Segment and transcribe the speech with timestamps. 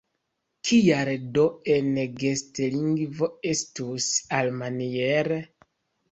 [0.67, 1.43] Kial do
[1.73, 4.07] en gestlingvo estus
[4.39, 5.39] alimaniere?